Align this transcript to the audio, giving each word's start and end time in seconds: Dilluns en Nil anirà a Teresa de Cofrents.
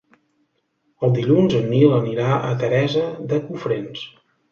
Dilluns 1.17 1.55
en 1.59 1.67
Nil 1.73 1.93
anirà 1.97 2.31
a 2.39 2.49
Teresa 2.63 3.05
de 3.33 3.41
Cofrents. 3.45 4.03